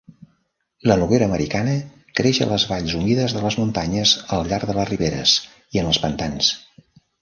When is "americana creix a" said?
1.31-2.49